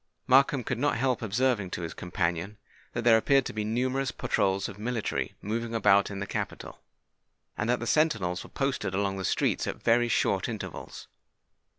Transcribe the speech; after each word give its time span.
Markham 0.25 0.63
could 0.63 0.79
not 0.79 0.97
help 0.97 1.21
observing 1.21 1.69
to 1.69 1.83
his 1.83 1.93
companion 1.93 2.57
that 2.93 3.03
there 3.03 3.17
appeared 3.19 3.45
to 3.45 3.53
be 3.53 3.63
numerous 3.63 4.09
patrols 4.09 4.67
of 4.67 4.79
military 4.79 5.35
moving 5.43 5.75
about 5.75 6.09
in 6.09 6.17
the 6.17 6.25
capital, 6.25 6.81
and 7.55 7.69
that 7.69 7.79
the 7.79 7.85
sentinels 7.85 8.43
were 8.43 8.49
posted 8.49 8.95
along 8.95 9.17
the 9.17 9.23
streets 9.25 9.67
at 9.67 9.83
very 9.83 10.07
short 10.07 10.49
intervals. 10.49 11.07